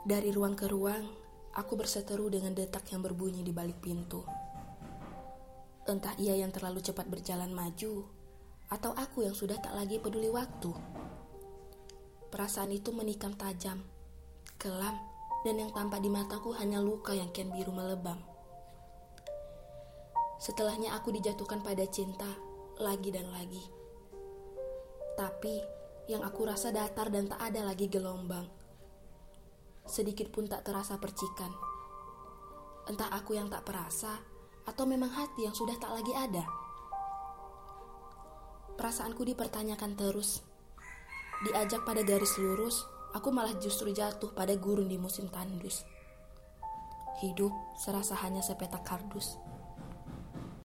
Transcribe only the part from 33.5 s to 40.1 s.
tak perasa, atau memang hati yang sudah tak lagi ada. Perasaanku dipertanyakan